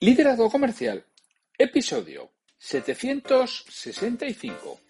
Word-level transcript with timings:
Liderazgo 0.00 0.48
Comercial, 0.48 1.04
episodio 1.58 2.30
765. 2.56 4.80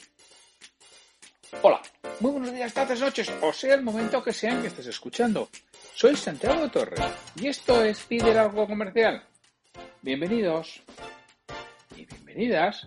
Hola, 1.62 1.80
muy 2.20 2.32
buenos 2.32 2.52
días, 2.52 2.74
tardes, 2.74 3.00
noches, 3.00 3.32
o 3.40 3.50
sea 3.50 3.72
el 3.72 3.82
momento 3.82 4.22
que 4.22 4.34
sean 4.34 4.60
que 4.60 4.66
estés 4.66 4.88
escuchando. 4.88 5.48
Soy 5.94 6.14
Santiago 6.14 6.68
Torres 6.68 7.00
y 7.36 7.46
esto 7.46 7.82
es 7.82 8.04
Liderazgo 8.10 8.66
Comercial. 8.66 9.24
Bienvenidos 10.02 10.82
y 11.96 12.04
bienvenidas. 12.04 12.86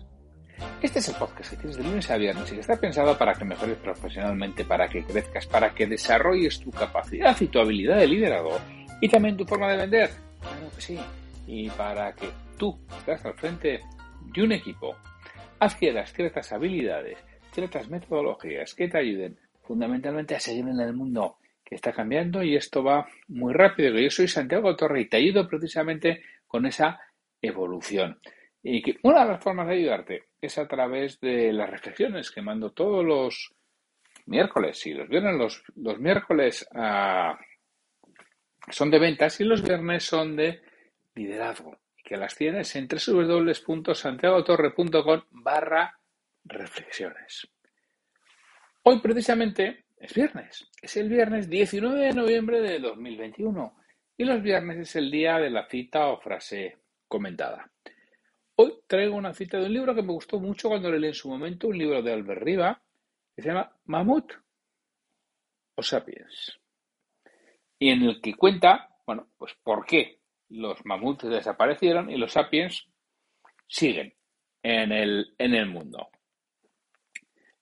Este 0.80 1.00
es 1.00 1.08
el 1.08 1.16
podcast 1.16 1.50
que 1.50 1.56
tienes 1.56 1.76
de 1.76 1.82
lunes 1.82 2.08
a 2.08 2.18
viernes 2.18 2.52
y 2.52 2.54
que 2.54 2.60
está 2.60 2.76
pensado 2.76 3.18
para 3.18 3.34
que 3.34 3.44
mejores 3.44 3.78
profesionalmente, 3.78 4.64
para 4.64 4.86
que 4.86 5.04
crezcas, 5.04 5.48
para 5.48 5.74
que 5.74 5.88
desarrolles 5.88 6.60
tu 6.60 6.70
capacidad 6.70 7.36
y 7.40 7.48
tu 7.48 7.58
habilidad 7.58 7.98
de 7.98 8.06
liderazgo 8.06 8.60
y 9.00 9.08
también 9.08 9.36
tu 9.36 9.44
forma 9.44 9.72
de 9.72 9.78
vender. 9.78 10.10
Claro 10.40 10.70
que 10.76 10.80
sí 10.80 11.00
y 11.46 11.70
para 11.70 12.12
que 12.14 12.28
tú 12.58 12.78
estás 12.98 13.24
al 13.24 13.34
frente 13.34 13.80
de 14.32 14.42
un 14.42 14.52
equipo, 14.52 14.96
adquieras 15.58 16.12
ciertas 16.12 16.52
habilidades, 16.52 17.18
ciertas 17.52 17.88
metodologías 17.88 18.74
que 18.74 18.88
te 18.88 18.98
ayuden 18.98 19.38
fundamentalmente 19.62 20.34
a 20.34 20.40
seguir 20.40 20.66
en 20.66 20.80
el 20.80 20.92
mundo 20.92 21.36
que 21.64 21.74
está 21.76 21.92
cambiando 21.92 22.42
y 22.42 22.56
esto 22.56 22.82
va 22.82 23.06
muy 23.28 23.52
rápido. 23.52 23.98
Yo 23.98 24.10
soy 24.10 24.28
Santiago 24.28 24.74
Torre 24.76 25.02
y 25.02 25.08
te 25.08 25.18
ayudo 25.18 25.48
precisamente 25.48 26.22
con 26.46 26.66
esa 26.66 27.00
evolución. 27.40 28.20
Y 28.62 28.82
que 28.82 28.96
una 29.02 29.24
de 29.24 29.32
las 29.32 29.42
formas 29.42 29.66
de 29.68 29.74
ayudarte 29.74 30.24
es 30.40 30.58
a 30.58 30.68
través 30.68 31.18
de 31.20 31.52
las 31.52 31.70
reflexiones 31.70 32.30
que 32.30 32.42
mando 32.42 32.72
todos 32.72 33.04
los 33.04 33.54
miércoles 34.26 34.86
y 34.86 34.94
los 34.94 35.08
viernes 35.08 35.34
los, 35.34 35.64
los 35.74 35.98
miércoles 35.98 36.66
ah, 36.74 37.38
son 38.70 38.90
de 38.90 38.98
ventas 39.00 39.40
y 39.40 39.44
los 39.44 39.62
viernes 39.62 40.04
son 40.04 40.36
de 40.36 40.60
liderazgo 41.14 41.78
y 41.96 42.02
que 42.02 42.16
las 42.16 42.34
tienes 42.34 42.74
en 42.76 42.88
www.santiagotorre.com 42.88 45.22
barra 45.30 45.98
reflexiones. 46.44 47.48
Hoy 48.82 49.00
precisamente 49.00 49.86
es 49.98 50.14
viernes, 50.14 50.68
es 50.80 50.96
el 50.96 51.08
viernes 51.08 51.48
19 51.48 52.06
de 52.06 52.12
noviembre 52.12 52.60
de 52.60 52.80
2021 52.80 53.76
y 54.16 54.24
los 54.24 54.42
viernes 54.42 54.78
es 54.78 54.96
el 54.96 55.08
día 55.10 55.38
de 55.38 55.50
la 55.50 55.68
cita 55.68 56.08
o 56.08 56.20
frase 56.20 56.78
comentada. 57.06 57.70
Hoy 58.56 58.80
traigo 58.86 59.16
una 59.16 59.32
cita 59.32 59.58
de 59.58 59.66
un 59.66 59.72
libro 59.72 59.94
que 59.94 60.02
me 60.02 60.12
gustó 60.12 60.40
mucho 60.40 60.68
cuando 60.68 60.90
leí 60.90 61.06
en 61.06 61.14
su 61.14 61.28
momento, 61.28 61.68
un 61.68 61.78
libro 61.78 62.02
de 62.02 62.12
Albert 62.12 62.42
Riva, 62.42 62.82
que 63.34 63.42
se 63.42 63.48
llama 63.48 63.74
Mamut 63.84 64.32
o 65.74 65.82
Sapiens, 65.82 66.60
y 67.78 67.90
en 67.90 68.02
el 68.02 68.20
que 68.20 68.34
cuenta, 68.34 68.94
bueno, 69.06 69.28
pues 69.38 69.54
por 69.62 69.86
qué 69.86 70.21
los 70.52 70.84
mamuts 70.84 71.28
desaparecieron 71.28 72.10
y 72.10 72.16
los 72.16 72.32
sapiens 72.32 72.86
siguen 73.66 74.14
en 74.62 74.92
el, 74.92 75.34
en 75.38 75.54
el 75.54 75.66
mundo. 75.66 76.10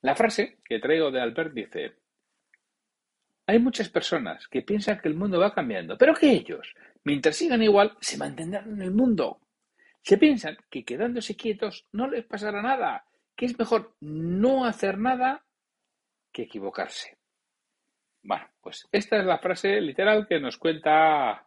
La 0.03 0.15
frase 0.15 0.59
que 0.65 0.81
traigo 0.81 1.11
de 1.11 1.21
Albert 1.21 1.53
dice, 1.53 1.97
hay 3.47 3.59
muchas 3.59 3.89
personas 3.89 4.49
que 4.49 4.63
piensan 4.63 5.01
que 5.01 5.09
el 5.09 5.15
mundo 5.15 5.39
va 5.39 5.55
cambiando, 5.55 5.97
pero 5.97 6.15
que 6.15 6.31
ellos, 6.31 6.75
mientras 7.05 7.37
sigan 7.37 7.63
igual, 7.63 7.97
se 8.01 8.17
mantendrán 8.17 8.73
en 8.73 8.83
el 8.83 8.93
mundo. 8.93 9.41
Se 10.03 10.17
piensan 10.19 10.57
que 10.71 10.85
quedándose 10.85 11.37
quietos 11.37 11.87
no 11.93 12.09
les 12.09 12.25
pasará 12.25 12.63
nada, 12.63 13.05
que 13.37 13.47
es 13.47 13.59
mejor 13.59 13.95
no 14.01 14.65
hacer 14.65 14.99
nada 14.99 15.45
que 16.33 16.43
equivocarse. 16.43 17.19
Bueno, 18.23 18.49
pues 18.61 18.89
esta 18.93 19.19
es 19.19 19.25
la 19.25 19.39
frase 19.39 19.81
literal 19.81 20.27
que 20.27 20.41
nos 20.41 20.57
cuenta 20.57 21.47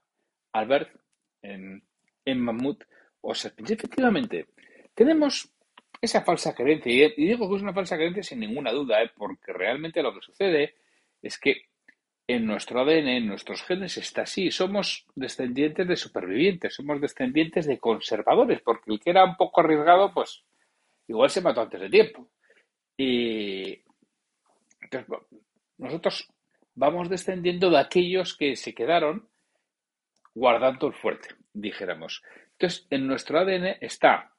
Albert 0.51 1.02
en, 1.43 1.83
en 2.25 2.39
Mamut 2.39 2.83
o 3.21 3.35
Serpens. 3.35 3.71
Efectivamente, 3.71 4.47
tenemos 4.95 5.53
esa 6.01 6.21
falsa 6.21 6.53
creencia, 6.53 7.13
y 7.15 7.27
digo 7.27 7.49
que 7.49 7.55
es 7.55 7.61
una 7.61 7.73
falsa 7.73 7.95
creencia 7.95 8.23
sin 8.23 8.39
ninguna 8.39 8.71
duda, 8.71 9.01
¿eh? 9.03 9.11
porque 9.15 9.53
realmente 9.53 10.01
lo 10.01 10.13
que 10.13 10.21
sucede 10.21 10.75
es 11.21 11.37
que 11.37 11.67
en 12.27 12.45
nuestro 12.45 12.81
ADN, 12.81 13.07
en 13.07 13.27
nuestros 13.27 13.63
genes 13.63 13.97
está 13.97 14.23
así. 14.23 14.49
Somos 14.49 15.05
descendientes 15.15 15.87
de 15.87 15.95
supervivientes, 15.95 16.73
somos 16.73 17.01
descendientes 17.01 17.65
de 17.65 17.79
conservadores, 17.79 18.61
porque 18.61 18.91
el 18.91 18.99
que 18.99 19.09
era 19.09 19.25
un 19.25 19.35
poco 19.35 19.61
arriesgado, 19.61 20.13
pues 20.13 20.43
igual 21.07 21.29
se 21.29 21.41
mató 21.41 21.61
antes 21.61 21.81
de 21.81 21.89
tiempo. 21.89 22.27
Y 22.97 23.81
entonces, 24.81 25.07
nosotros 25.77 26.29
vamos 26.75 27.09
descendiendo 27.09 27.69
de 27.69 27.79
aquellos 27.79 28.35
que 28.35 28.55
se 28.55 28.73
quedaron 28.73 29.27
guardando 30.33 30.87
el 30.87 30.93
fuerte, 30.93 31.29
dijéramos. 31.53 32.23
Entonces, 32.53 32.87
en 32.89 33.07
nuestro 33.07 33.39
ADN 33.39 33.77
está 33.81 34.33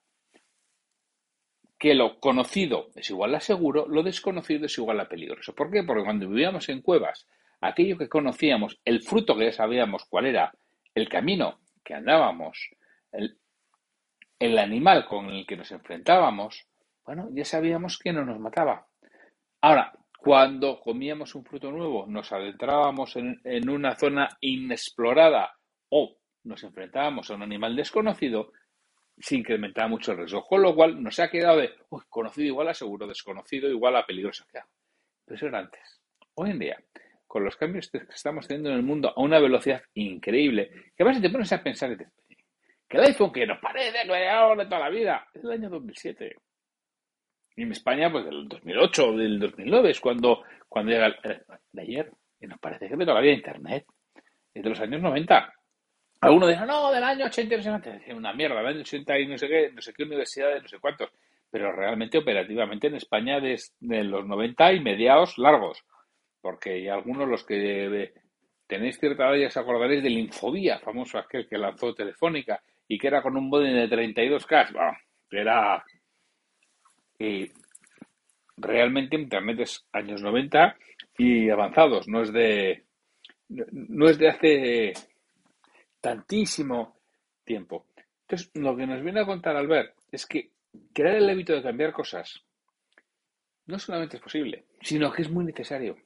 que 1.78 1.94
lo 1.94 2.18
conocido 2.18 2.90
es 2.94 3.10
igual 3.10 3.34
a 3.34 3.40
seguro, 3.40 3.86
lo 3.86 4.02
desconocido 4.02 4.66
es 4.66 4.78
igual 4.78 5.00
a 5.00 5.08
peligroso. 5.08 5.54
¿Por 5.54 5.70
qué? 5.70 5.82
Porque 5.82 6.04
cuando 6.04 6.28
vivíamos 6.28 6.68
en 6.68 6.80
cuevas, 6.80 7.26
aquello 7.60 7.98
que 7.98 8.08
conocíamos, 8.08 8.80
el 8.84 9.02
fruto 9.02 9.36
que 9.36 9.46
ya 9.46 9.52
sabíamos 9.52 10.04
cuál 10.06 10.26
era, 10.26 10.52
el 10.94 11.08
camino 11.08 11.60
que 11.84 11.94
andábamos, 11.94 12.70
el, 13.12 14.58
animal 14.58 15.04
con 15.06 15.26
el 15.30 15.46
que 15.46 15.56
nos 15.56 15.70
enfrentábamos, 15.72 16.66
bueno, 17.04 17.28
ya 17.32 17.44
sabíamos 17.44 17.98
que 17.98 18.12
no 18.12 18.24
nos 18.24 18.38
mataba. 18.38 18.86
Ahora, 19.60 19.92
cuando 20.18 20.80
comíamos 20.80 21.34
un 21.34 21.44
fruto 21.44 21.70
nuevo, 21.70 22.06
nos 22.06 22.32
adentrábamos 22.32 23.16
en, 23.16 23.40
en 23.44 23.68
una 23.68 23.94
zona 23.96 24.28
inexplorada 24.40 25.52
o 25.96 26.16
nos 26.42 26.64
enfrentábamos 26.64 27.30
a 27.30 27.34
un 27.34 27.42
animal 27.42 27.76
desconocido, 27.76 28.50
se 29.16 29.36
incrementaba 29.36 29.86
mucho 29.86 30.10
el 30.10 30.18
riesgo. 30.18 30.42
Con 30.42 30.60
lo 30.60 30.74
cual 30.74 31.00
nos 31.00 31.20
ha 31.20 31.30
quedado 31.30 31.58
de 31.58 31.70
conocido 32.08 32.48
igual 32.48 32.68
a 32.68 32.74
seguro, 32.74 33.06
desconocido 33.06 33.68
igual 33.68 33.96
a 33.96 34.04
peligroso. 34.04 34.44
Pero 34.52 34.66
eso 35.36 35.46
era 35.46 35.60
antes. 35.60 36.00
Hoy 36.34 36.50
en 36.50 36.58
día, 36.58 36.82
con 37.28 37.44
los 37.44 37.54
cambios 37.56 37.88
que 37.90 37.98
estamos 38.12 38.48
teniendo 38.48 38.70
en 38.70 38.76
el 38.76 38.82
mundo 38.82 39.12
a 39.14 39.20
una 39.20 39.38
velocidad 39.38 39.82
increíble, 39.94 40.68
que 40.96 41.04
además 41.04 41.22
te 41.22 41.30
pones 41.30 41.52
a 41.52 41.62
pensar 41.62 41.96
que 41.96 42.96
el 42.96 43.04
iPhone 43.04 43.32
que 43.32 43.46
nos 43.46 43.60
parece 43.60 43.92
que 43.92 44.12
de 44.12 44.66
toda 44.66 44.80
la 44.80 44.90
vida 44.90 45.28
es 45.32 45.42
del 45.42 45.52
año 45.52 45.70
2007. 45.70 46.36
Y 47.56 47.62
en 47.62 47.70
España, 47.70 48.10
pues 48.10 48.24
del 48.24 48.48
2008 48.48 49.08
o 49.10 49.16
del 49.16 49.38
2009 49.38 49.90
es 49.90 50.00
cuando, 50.00 50.42
cuando 50.68 50.90
llega 50.90 51.06
el, 51.06 51.42
de 51.70 51.82
ayer, 51.82 52.12
y 52.40 52.48
nos 52.48 52.58
parece 52.58 52.88
que 52.88 52.96
de 52.96 53.04
toda 53.04 53.14
la 53.14 53.20
vida 53.20 53.34
Internet. 53.34 53.86
Es 54.52 54.62
de 54.62 54.68
los 54.68 54.80
años 54.80 55.00
90. 55.00 55.54
Algunos 56.24 56.48
dicen, 56.48 56.66
no, 56.66 56.92
del 56.92 57.04
año 57.04 57.26
80 57.26 57.54
y 57.54 57.56
no 57.56 57.62
sé 57.62 58.00
qué. 58.04 58.14
Una 58.14 58.32
mierda, 58.32 58.56
del 58.56 58.66
año 58.66 58.80
80 58.80 59.18
y 59.18 59.26
no 59.26 59.38
sé 59.38 59.48
qué, 59.48 59.70
no 59.72 59.82
sé 59.82 59.92
qué 59.92 60.02
universidades, 60.04 60.62
no 60.62 60.68
sé 60.68 60.78
cuántos. 60.78 61.10
Pero 61.50 61.72
realmente, 61.72 62.18
operativamente, 62.18 62.86
en 62.86 62.96
España, 62.96 63.40
desde 63.40 64.04
los 64.04 64.26
90 64.26 64.72
y 64.72 64.80
mediados 64.80 65.38
largos. 65.38 65.84
Porque 66.40 66.90
algunos, 66.90 67.28
los 67.28 67.44
que 67.44 68.12
tenéis 68.66 68.98
cierta 68.98 69.28
edad, 69.28 69.36
ya 69.36 69.46
os 69.48 69.56
acordaréis 69.56 70.02
del 70.02 70.18
Infobía, 70.18 70.78
famoso 70.78 71.18
aquel 71.18 71.46
que 71.48 71.58
lanzó 71.58 71.94
Telefónica 71.94 72.62
y 72.88 72.98
que 72.98 73.06
era 73.06 73.22
con 73.22 73.36
un 73.36 73.48
modem 73.48 73.74
de 73.74 73.88
32K. 73.88 74.72
Bueno, 74.72 74.96
era. 75.30 75.84
Y 77.18 77.50
realmente 78.56 79.16
Internet 79.16 79.60
es 79.60 79.86
años 79.92 80.22
90 80.22 80.76
y 81.18 81.50
avanzados, 81.50 82.08
no 82.08 82.22
es 82.22 82.32
de. 82.32 82.84
No 83.48 84.08
es 84.08 84.18
de 84.18 84.28
hace 84.28 84.92
tantísimo 86.04 86.98
tiempo. 87.44 87.86
Entonces, 88.22 88.50
lo 88.52 88.76
que 88.76 88.86
nos 88.86 89.02
viene 89.02 89.20
a 89.20 89.24
contar 89.24 89.56
Albert 89.56 89.94
es 90.12 90.26
que 90.26 90.50
crear 90.92 91.16
el 91.16 91.30
hábito 91.30 91.54
de 91.54 91.62
cambiar 91.62 91.94
cosas 91.94 92.44
no 93.64 93.78
solamente 93.78 94.18
es 94.18 94.22
posible, 94.22 94.66
sino 94.82 95.10
que 95.10 95.22
es 95.22 95.30
muy 95.30 95.46
necesario. 95.46 95.96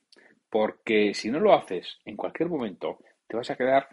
Porque 0.48 1.14
si 1.14 1.32
no 1.32 1.40
lo 1.40 1.52
haces 1.52 1.98
en 2.04 2.14
cualquier 2.14 2.48
momento, 2.48 3.00
te 3.26 3.36
vas 3.36 3.50
a 3.50 3.56
quedar 3.56 3.88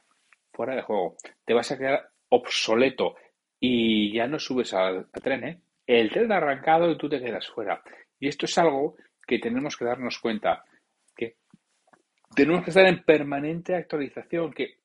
fuera 0.54 0.76
de 0.76 0.84
juego, 0.84 1.18
te 1.44 1.56
vas 1.56 1.72
a 1.72 1.78
quedar 1.78 2.08
obsoleto 2.30 3.16
y 3.60 4.14
ya 4.14 4.28
no 4.28 4.38
subes 4.38 4.76
al, 4.76 5.08
tren. 5.10 5.44
¿eh? 5.44 5.62
El 5.88 6.12
tren 6.12 6.32
ha 6.32 6.38
arrancado 6.38 6.92
y 6.92 7.00
tú 7.00 7.10
te 7.10 7.20
quedas 7.20 7.48
fuera. 7.48 7.82
Y 8.20 8.28
esto 8.28 8.46
es 8.46 8.56
algo 8.60 8.96
que 9.26 9.40
tenemos 9.40 9.76
que 9.76 9.86
darnos 9.86 10.20
cuenta, 10.20 10.66
que 11.16 11.38
tenemos 12.36 12.64
que 12.64 12.70
estar 12.70 12.86
en 12.86 13.02
permanente 13.04 13.74
actualización, 13.74 14.54
que 14.54 14.85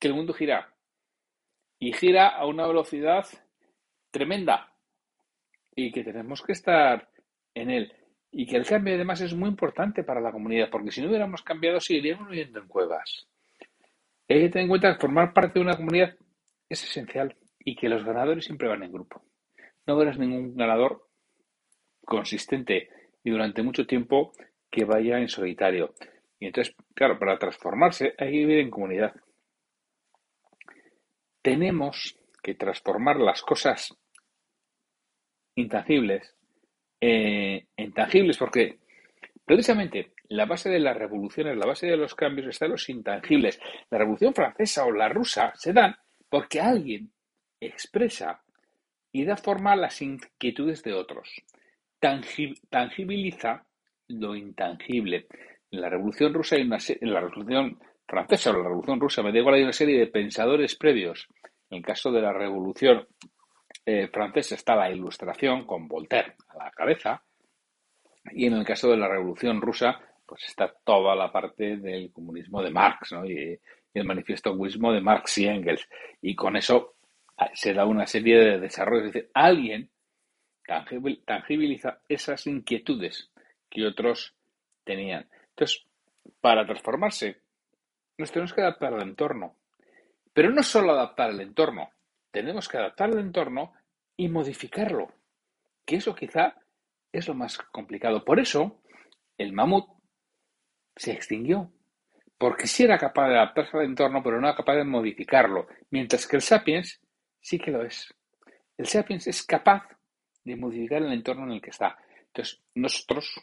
que 0.00 0.08
el 0.08 0.14
mundo 0.14 0.32
gira. 0.32 0.74
Y 1.78 1.92
gira 1.92 2.28
a 2.28 2.46
una 2.46 2.66
velocidad 2.66 3.26
tremenda 4.10 4.74
y 5.76 5.92
que 5.92 6.02
tenemos 6.02 6.42
que 6.42 6.52
estar 6.52 7.08
en 7.54 7.70
él. 7.70 7.92
Y 8.32 8.46
que 8.46 8.56
el 8.56 8.66
cambio 8.66 8.94
además 8.94 9.20
es 9.20 9.34
muy 9.34 9.48
importante 9.48 10.02
para 10.02 10.20
la 10.20 10.32
comunidad, 10.32 10.70
porque 10.70 10.90
si 10.90 11.00
no 11.00 11.08
hubiéramos 11.08 11.42
cambiado 11.42 11.80
seguiríamos 11.80 12.28
viviendo 12.28 12.60
en 12.60 12.68
cuevas. 12.68 13.28
Hay 14.28 14.42
que 14.42 14.48
tener 14.48 14.64
en 14.64 14.68
cuenta 14.68 14.92
que 14.92 15.00
formar 15.00 15.32
parte 15.32 15.58
de 15.58 15.64
una 15.64 15.76
comunidad 15.76 16.14
es 16.68 16.84
esencial 16.84 17.36
y 17.58 17.74
que 17.74 17.88
los 17.88 18.04
ganadores 18.04 18.44
siempre 18.44 18.68
van 18.68 18.82
en 18.82 18.92
grupo. 18.92 19.22
No 19.86 19.96
verás 19.96 20.18
ningún 20.18 20.56
ganador 20.56 21.08
consistente 22.04 22.88
y 23.24 23.30
durante 23.30 23.62
mucho 23.62 23.86
tiempo 23.86 24.32
que 24.70 24.84
vaya 24.84 25.18
en 25.18 25.28
solitario. 25.28 25.94
Y 26.38 26.46
entonces, 26.46 26.74
claro, 26.94 27.18
para 27.18 27.38
transformarse 27.38 28.14
hay 28.18 28.30
que 28.30 28.38
vivir 28.38 28.58
en 28.60 28.70
comunidad. 28.70 29.14
Tenemos 31.42 32.18
que 32.42 32.54
transformar 32.54 33.16
las 33.18 33.42
cosas 33.42 33.96
intangibles 35.54 36.34
eh, 37.00 37.66
en 37.76 37.92
tangibles, 37.92 38.36
porque 38.36 38.78
precisamente 39.44 40.12
la 40.28 40.46
base 40.46 40.70
de 40.70 40.78
las 40.78 40.96
revoluciones, 40.96 41.56
la 41.56 41.66
base 41.66 41.86
de 41.86 41.96
los 41.96 42.14
cambios 42.14 42.46
está 42.48 42.68
los 42.68 42.88
intangibles. 42.88 43.58
La 43.90 43.98
revolución 43.98 44.34
francesa 44.34 44.84
o 44.84 44.92
la 44.92 45.08
rusa 45.08 45.52
se 45.56 45.72
dan 45.72 45.96
porque 46.28 46.60
alguien 46.60 47.10
expresa 47.60 48.42
y 49.12 49.24
da 49.24 49.36
forma 49.36 49.72
a 49.72 49.76
las 49.76 50.00
inquietudes 50.02 50.82
de 50.82 50.94
otros. 50.94 51.28
tangibiliza 51.98 53.66
lo 54.08 54.36
intangible. 54.36 55.26
En 55.70 55.80
la 55.80 55.88
revolución 55.88 56.32
rusa 56.32 56.56
hay 56.56 56.62
una 56.62 56.78
en 56.88 57.12
la 57.12 57.20
revolución 57.20 57.78
francesa 58.10 58.50
o 58.50 58.54
la 58.54 58.64
revolución 58.64 58.98
rusa, 58.98 59.22
me 59.22 59.32
da 59.32 59.52
hay 59.52 59.62
una 59.62 59.72
serie 59.72 59.98
de 59.98 60.08
pensadores 60.08 60.74
previos. 60.74 61.28
En 61.70 61.78
el 61.78 61.84
caso 61.84 62.10
de 62.10 62.20
la 62.20 62.32
revolución 62.32 63.06
eh, 63.86 64.08
francesa 64.08 64.56
está 64.56 64.74
la 64.74 64.90
ilustración 64.90 65.64
con 65.64 65.86
Voltaire 65.86 66.34
a 66.48 66.64
la 66.64 66.70
cabeza 66.72 67.22
y 68.32 68.46
en 68.46 68.54
el 68.54 68.64
caso 68.64 68.90
de 68.90 68.96
la 68.96 69.08
revolución 69.08 69.60
rusa 69.60 70.00
pues 70.26 70.44
está 70.44 70.72
toda 70.84 71.14
la 71.14 71.30
parte 71.30 71.76
del 71.76 72.12
comunismo 72.12 72.62
de 72.62 72.70
Marx 72.70 73.12
y, 73.24 73.58
el 73.92 74.04
manifiesto 74.04 74.50
comunismo 74.50 74.92
de 74.92 75.00
Marx 75.00 75.38
y 75.38 75.46
Engels. 75.46 75.88
Y 76.22 76.36
con 76.36 76.56
eso 76.56 76.94
ah, 77.36 77.50
se 77.54 77.74
da 77.74 77.84
una 77.84 78.06
serie 78.06 78.38
de 78.38 78.60
desarrollos. 78.60 79.08
Es 79.08 79.12
decir, 79.12 79.30
alguien 79.34 79.90
tangibiliza 81.24 82.00
esas 82.08 82.46
inquietudes 82.46 83.32
que 83.68 83.84
otros 83.84 84.36
tenían. 84.84 85.28
Entonces, 85.48 85.84
para 86.40 86.64
transformarse, 86.64 87.40
nos 88.20 88.30
tenemos 88.30 88.52
que 88.52 88.60
adaptar 88.60 88.94
al 88.94 89.02
entorno. 89.02 89.56
Pero 90.32 90.50
no 90.50 90.62
solo 90.62 90.92
adaptar 90.92 91.30
al 91.30 91.40
entorno, 91.40 91.90
tenemos 92.30 92.68
que 92.68 92.78
adaptar 92.78 93.10
el 93.10 93.18
entorno 93.18 93.72
y 94.16 94.28
modificarlo, 94.28 95.12
que 95.84 95.96
eso 95.96 96.14
quizá 96.14 96.54
es 97.12 97.26
lo 97.26 97.34
más 97.34 97.58
complicado. 97.58 98.24
Por 98.24 98.38
eso, 98.38 98.80
el 99.36 99.52
mamut 99.52 99.88
se 100.94 101.12
extinguió, 101.12 101.72
porque 102.38 102.66
sí 102.66 102.84
era 102.84 102.98
capaz 102.98 103.28
de 103.28 103.36
adaptarse 103.36 103.76
al 103.76 103.84
entorno, 103.84 104.22
pero 104.22 104.40
no 104.40 104.46
era 104.46 104.56
capaz 104.56 104.76
de 104.76 104.84
modificarlo, 104.84 105.66
mientras 105.90 106.26
que 106.26 106.36
el 106.36 106.42
sapiens 106.42 107.00
sí 107.40 107.58
que 107.58 107.70
lo 107.70 107.82
es. 107.82 108.14
El 108.76 108.86
sapiens 108.86 109.26
es 109.26 109.42
capaz 109.42 109.88
de 110.44 110.56
modificar 110.56 111.02
el 111.02 111.12
entorno 111.12 111.44
en 111.44 111.52
el 111.52 111.60
que 111.60 111.70
está. 111.70 111.98
Entonces, 112.26 112.62
nosotros, 112.74 113.40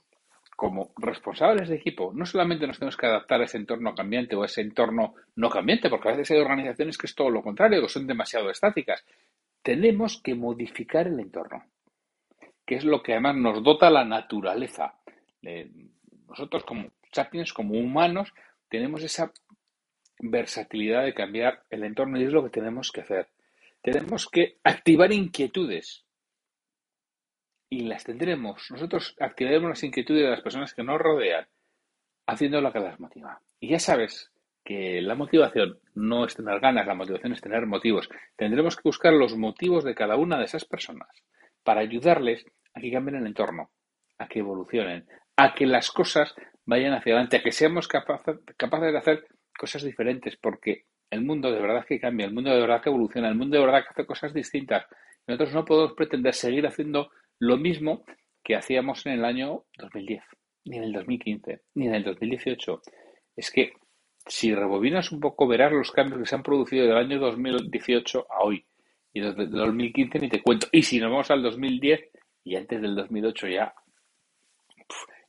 como 0.57 0.92
responsables 0.98 1.69
de 1.69 1.75
equipo, 1.75 2.12
no 2.15 2.25
solamente 2.25 2.65
nos 2.65 2.80
tenemos 2.80 2.98
que 2.98 3.06
adaptar 3.06 3.39
a 3.39 3.44
ese 3.44 3.57
entorno 3.57 3.94
cambiante 3.94 4.36
o 4.36 4.42
a 4.42 4.48
ese 4.48 4.62
entorno 4.62 5.13
no 5.36 5.51
cambiante, 5.51 5.88
porque 5.88 6.09
a 6.09 6.13
veces 6.13 6.31
hay 6.31 6.39
organizaciones 6.39 6.98
que 6.98 7.06
es 7.06 7.13
todo 7.13 7.30
lo 7.30 7.44
contrario, 7.44 7.80
que 7.83 7.89
son 7.89 8.07
demasiado 8.07 8.50
estáticas. 8.50 9.06
Tenemos 9.62 10.19
que 10.19 10.33
modificar 10.33 11.06
el 11.06 11.19
entorno, 11.19 11.63
que 12.65 12.74
es 12.74 12.86
lo 12.86 13.04
que 13.04 13.12
además 13.12 13.36
nos 13.36 13.63
dota 13.63 13.92
la 13.92 14.04
naturaleza. 14.04 14.95
nosotros 16.27 16.63
como 16.63 16.88
sapiens, 17.12 17.54
como 17.54 17.75
humanos, 17.75 18.33
tenemos 18.68 19.04
esa 19.04 19.31
versatilidad 20.18 21.04
de 21.04 21.13
cambiar 21.13 21.65
el 21.69 21.83
entorno 21.83 22.19
y 22.19 22.24
es 22.24 22.31
lo 22.31 22.44
que 22.44 22.50
tenemos 22.50 22.92
que 22.92 23.01
hacer. 23.01 23.27
Tenemos 23.83 24.27
que 24.27 24.57
activar 24.63 25.13
inquietudes 25.13 26.06
y 27.69 27.81
las 27.81 28.04
tendremos. 28.04 28.69
Nosotros 28.72 29.16
activaremos 29.19 29.69
las 29.69 29.84
inquietudes 29.84 30.24
de 30.24 30.30
las 30.30 30.42
personas 30.42 30.74
que 30.74 30.84
nos 30.84 31.00
rodean 31.00 31.48
haciendo 32.25 32.62
lo 32.62 32.72
que 32.72 32.80
las 32.80 33.00
motiva. 33.00 33.42
Y 33.60 33.69
ya 33.69 33.80
sabes 33.80 34.31
que 34.64 35.02
la 35.02 35.16
motivación 35.16 35.80
no 35.96 36.25
es 36.25 36.36
tener 36.36 36.60
ganas, 36.60 36.86
la 36.86 36.94
motivación 36.94 37.31
es 37.31 37.42
tener 37.42 37.66
motivos. 37.66 38.10
Tendremos 38.36 38.75
que 38.75 38.84
buscar 38.84 39.14
los 39.14 39.38
motivos 39.38 39.84
de 39.84 39.96
cada 39.96 40.18
una 40.18 40.38
de 40.38 40.44
esas 40.44 40.66
personas 40.66 41.08
para 41.64 41.81
ayudarles 41.81 42.46
a 42.74 42.81
que 42.81 42.92
cambien 42.92 43.18
el 43.18 43.28
entorno, 43.28 43.72
a 44.18 44.28
que 44.28 44.40
evolucionen, 44.40 45.08
a 45.38 45.54
que 45.54 45.66
las 45.66 45.90
cosas 45.92 46.36
vayan 46.66 46.94
hacia 46.94 47.14
adelante, 47.14 47.38
a 47.38 47.44
que 47.44 47.54
seamos 47.54 47.88
capaces, 47.88 48.40
de 48.46 48.98
hacer 48.98 49.25
cosas 49.58 49.84
diferentes, 49.84 50.36
porque 50.36 50.84
el 51.10 51.24
mundo 51.24 51.50
de 51.50 51.62
verdad 51.62 51.86
que 51.86 52.00
cambia, 52.00 52.25
el 52.25 52.34
mundo 52.34 52.54
de 52.54 52.60
verdad 52.60 52.81
que 52.81 52.90
evoluciona, 52.90 53.30
el 53.30 53.36
mundo 53.36 53.58
de 53.58 53.66
verdad 53.66 53.84
que 53.84 53.90
hace 53.92 54.06
cosas 54.06 54.34
distintas. 54.34 54.86
Nosotros 55.25 55.54
no 55.54 55.66
podemos 55.66 55.94
pretender 55.94 56.34
seguir 56.34 56.68
haciendo 56.68 57.10
lo 57.39 57.57
mismo 57.57 58.04
que 58.44 58.56
hacíamos 58.56 59.06
en 59.06 59.13
el 59.13 59.25
año 59.25 59.66
2010, 59.78 60.24
ni 60.66 60.78
en 60.78 60.84
el 60.84 60.94
2015, 60.94 61.62
ni 61.75 61.88
en 61.88 61.95
el 61.95 62.04
2018. 62.04 62.81
Es 63.36 63.51
que 63.51 63.74
si 64.25 64.54
rebobinas 64.54 65.12
un 65.12 65.19
poco 65.19 65.48
verás 65.48 65.72
los 65.72 65.92
cambios 65.92 66.19
que 66.19 66.25
se 66.25 66.36
han 66.36 66.44
producido 66.44 66.86
del 66.86 66.98
año 66.98 67.19
2018 67.19 68.28
a 68.30 68.44
hoy. 68.44 68.66
Y 69.13 69.22
desde 69.22 69.48
2015 69.48 70.19
ni 70.19 70.30
te 70.30 70.42
cuento. 70.42 70.68
Y 70.72 70.84
si 70.84 71.00
nos 71.00 71.12
vamos 71.12 71.31
al 71.31 71.42
2010 71.42 72.10
y 72.44 72.56
antes 72.56 72.81
del 72.81 72.95
2008 72.95 73.48
ya... 73.48 73.74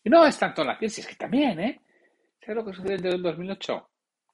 y 0.04 0.10
no 0.10 0.26
es 0.26 0.38
tanto 0.38 0.64
la 0.64 0.76
crisis, 0.76 1.06
que 1.06 1.14
también, 1.14 1.58
¿eh? 1.60 1.80
¿Sabes 2.40 2.56
lo 2.56 2.64
que 2.64 2.76
sucedió 2.76 2.96
desde 2.96 3.16
el 3.16 3.22
2008? 3.22 3.88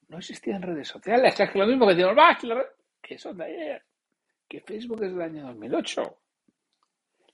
No 0.08 0.18
existían 0.18 0.62
redes 0.62 0.88
sociales. 0.88 1.38
Es 1.38 1.50
que 1.50 1.58
lo 1.58 1.66
mismo 1.66 1.86
que 1.86 1.94
decimos, 1.94 2.16
¡bah! 2.16 2.38
Que 3.02 3.18
son 3.18 3.38
de 3.38 3.44
ayer. 3.44 3.82
Que 4.48 4.60
Facebook 4.60 5.02
es 5.02 5.12
del 5.12 5.22
año 5.22 5.42
2008. 5.46 6.18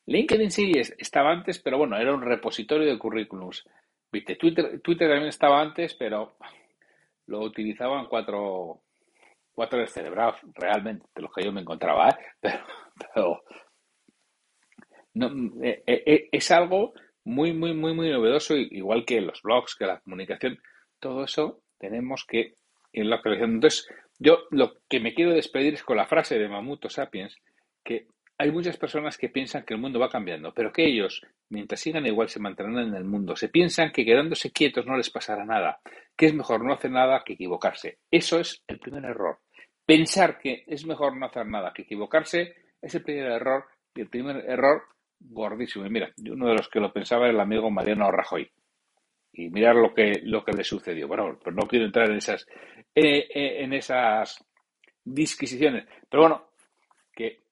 LinkedIn 0.07 0.51
sí 0.51 0.73
estaba 0.99 1.31
antes, 1.31 1.59
pero 1.61 1.79
bueno, 1.79 1.97
era 1.97 2.15
un 2.15 2.23
repositorio 2.23 2.87
de 2.87 2.99
currículums. 2.99 3.65
Viste, 4.13 4.37
Twitter, 4.37 4.81
Twitter 4.81 5.09
también 5.09 5.29
estaba 5.29 5.61
antes, 5.61 5.95
pero 5.95 6.37
lo 7.27 7.41
utilizaban 7.41 8.07
cuatro, 8.07 8.83
cuatro 9.53 9.79
descerebrados, 9.79 10.41
realmente, 10.55 11.07
de 11.15 11.23
los 11.23 11.33
que 11.33 11.45
yo 11.45 11.53
me 11.53 11.61
encontraba, 11.61 12.11
¿eh? 12.11 12.17
pero, 13.15 13.43
eh, 15.63 15.83
eh, 15.87 16.29
es 16.33 16.51
algo 16.51 16.93
muy, 17.25 17.53
muy, 17.53 17.75
muy, 17.75 17.95
muy 17.95 18.11
novedoso, 18.11 18.57
igual 18.57 19.05
que 19.05 19.21
los 19.21 19.43
blogs, 19.43 19.77
que 19.77 19.87
la 19.87 20.01
comunicación, 20.01 20.59
todo 20.99 21.25
eso 21.25 21.63
tenemos 21.79 22.25
que 22.27 22.55
irlo 22.93 23.15
actualizando. 23.15 23.55
Entonces, 23.55 23.89
yo 24.19 24.41
lo 24.51 24.75
que 24.89 25.01
me 25.01 25.15
quiero 25.15 25.33
despedir 25.33 25.75
es 25.75 25.85
con 25.85 25.97
la 25.97 26.07
frase 26.07 26.39
de 26.39 26.49
Mamuto 26.49 26.91
Sapiens, 26.91 27.37
que 27.85 28.07
hay 28.41 28.51
muchas 28.51 28.79
personas 28.79 29.19
que 29.19 29.29
piensan 29.29 29.65
que 29.65 29.75
el 29.75 29.81
mundo 29.81 30.01
va 30.01 30.09
cambiando, 30.09 30.55
pero 30.55 30.73
que 30.73 30.87
ellos, 30.87 31.21
mientras 31.51 31.79
sigan 31.79 32.07
igual, 32.07 32.31
se 32.31 32.41
mantendrán 32.41 32.89
en 32.89 32.95
el 32.95 33.05
mundo. 33.05 33.37
Se 33.37 33.51
piensan 33.51 33.93
que 33.93 34.03
quedándose 34.03 34.51
quietos 34.51 34.87
no 34.87 34.97
les 34.97 35.11
pasará 35.11 35.45
nada, 35.45 35.81
que 36.17 36.25
es 36.25 36.33
mejor 36.33 36.65
no 36.65 36.73
hacer 36.73 36.91
nada 36.91 37.23
que 37.23 37.35
equivocarse. 37.35 37.99
Eso 38.11 38.41
es 38.41 38.65
el 38.67 38.79
primer 38.79 39.05
error. 39.05 39.41
Pensar 39.85 40.39
que 40.39 40.65
es 40.67 40.87
mejor 40.87 41.19
no 41.19 41.27
hacer 41.27 41.45
nada 41.49 41.75
que 41.75 41.83
equivocarse 41.83 42.55
es 42.81 42.95
el 42.95 43.03
primer 43.03 43.31
error 43.31 43.67
y 43.95 44.01
el 44.01 44.09
primer 44.09 44.37
error 44.49 44.85
gordísimo. 45.19 45.85
Y 45.85 45.91
mira, 45.91 46.11
uno 46.31 46.49
de 46.49 46.55
los 46.55 46.69
que 46.71 46.81
lo 46.81 46.95
pensaba 46.95 47.27
era 47.27 47.35
el 47.35 47.41
amigo 47.41 47.71
Mariano 47.71 48.11
Rajoy. 48.11 48.51
Y 49.35 49.51
mirar 49.51 49.77
lo 49.77 49.93
que, 49.93 50.23
lo 50.23 50.43
que 50.43 50.53
le 50.53 50.65
sucedió. 50.65 51.07
Bueno, 51.07 51.39
pues 51.45 51.55
no 51.55 51.69
quiero 51.69 51.85
entrar 51.85 52.09
en 52.09 52.17
esas, 52.17 52.47
eh, 52.95 53.29
eh, 53.35 53.65
en 53.65 53.75
esas 53.75 54.43
disquisiciones. 55.05 55.87
Pero 56.09 56.23
bueno, 56.23 56.47
que 57.13 57.50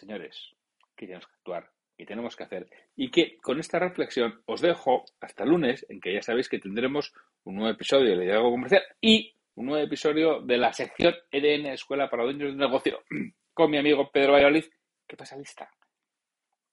señores, 0.00 0.56
que 0.96 1.06
tenemos 1.06 1.26
que 1.26 1.34
actuar 1.34 1.70
y 1.96 2.06
tenemos 2.06 2.34
que 2.34 2.44
hacer. 2.44 2.70
Y 2.96 3.10
que 3.10 3.36
con 3.38 3.60
esta 3.60 3.78
reflexión 3.78 4.42
os 4.46 4.60
dejo 4.60 5.04
hasta 5.20 5.44
el 5.44 5.50
lunes, 5.50 5.84
en 5.88 6.00
que 6.00 6.14
ya 6.14 6.22
sabéis 6.22 6.48
que 6.48 6.58
tendremos 6.58 7.12
un 7.44 7.56
nuevo 7.56 7.70
episodio 7.70 8.10
de 8.10 8.16
Liderazgo 8.16 8.50
Comercial 8.50 8.82
y 9.00 9.34
un 9.54 9.66
nuevo 9.66 9.84
episodio 9.84 10.40
de 10.40 10.56
la 10.56 10.72
sección 10.72 11.14
EDN 11.30 11.66
Escuela 11.66 12.08
para 12.08 12.24
Dueños 12.24 12.52
de 12.52 12.58
Negocio 12.58 13.02
con 13.54 13.70
mi 13.70 13.78
amigo 13.78 14.10
Pedro 14.10 14.32
Valladolid, 14.32 14.64
que 15.06 15.16
pasa 15.16 15.36
lista. 15.36 15.70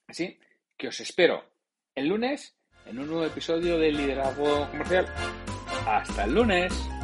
Así 0.07 0.39
que 0.77 0.87
os 0.87 0.99
espero 1.01 1.43
el 1.93 2.07
lunes 2.07 2.55
en 2.85 2.99
un 2.99 3.07
nuevo 3.07 3.25
episodio 3.25 3.77
de 3.77 3.91
Liderazgo 3.91 4.69
Comercial. 4.69 5.05
Hasta 5.85 6.23
el 6.23 6.33
lunes. 6.33 6.96